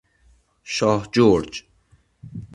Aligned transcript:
شاه 0.63 1.07
جرج 1.11 1.63